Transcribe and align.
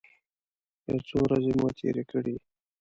یو 0.87 0.97
څو 1.07 1.15
ورځې 1.25 1.51
مو 1.59 1.67
تېرې 1.77 2.03
کړې. 2.11 2.35